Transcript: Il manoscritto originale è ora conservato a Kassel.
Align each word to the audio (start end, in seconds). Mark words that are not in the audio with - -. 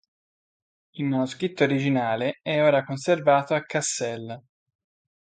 Il 0.95 1.05
manoscritto 1.05 1.63
originale 1.63 2.39
è 2.41 2.59
ora 2.63 2.83
conservato 2.83 3.53
a 3.53 3.61
Kassel. 3.61 4.41